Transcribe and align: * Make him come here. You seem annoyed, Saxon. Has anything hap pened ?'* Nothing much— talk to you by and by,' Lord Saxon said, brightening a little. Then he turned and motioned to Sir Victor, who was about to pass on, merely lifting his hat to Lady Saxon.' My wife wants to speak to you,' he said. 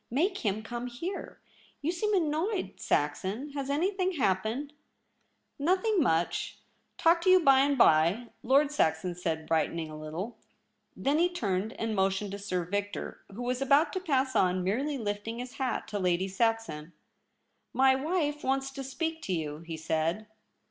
* 0.05 0.09
Make 0.09 0.39
him 0.39 0.63
come 0.63 0.87
here. 0.87 1.39
You 1.83 1.91
seem 1.91 2.15
annoyed, 2.15 2.79
Saxon. 2.79 3.51
Has 3.51 3.69
anything 3.69 4.13
hap 4.13 4.43
pened 4.45 4.71
?'* 5.39 5.51
Nothing 5.59 6.01
much— 6.01 6.57
talk 6.97 7.21
to 7.21 7.29
you 7.29 7.39
by 7.39 7.59
and 7.59 7.77
by,' 7.77 8.29
Lord 8.41 8.71
Saxon 8.71 9.13
said, 9.13 9.45
brightening 9.45 9.91
a 9.91 9.95
little. 9.99 10.39
Then 10.97 11.19
he 11.19 11.29
turned 11.29 11.73
and 11.73 11.95
motioned 11.95 12.31
to 12.31 12.39
Sir 12.39 12.65
Victor, 12.65 13.21
who 13.31 13.43
was 13.43 13.61
about 13.61 13.93
to 13.93 13.99
pass 13.99 14.35
on, 14.35 14.63
merely 14.63 14.97
lifting 14.97 15.37
his 15.37 15.57
hat 15.57 15.87
to 15.89 15.99
Lady 15.99 16.27
Saxon.' 16.27 16.93
My 17.71 17.93
wife 17.93 18.43
wants 18.43 18.71
to 18.71 18.83
speak 18.83 19.21
to 19.21 19.33
you,' 19.33 19.59
he 19.59 19.77
said. 19.77 20.25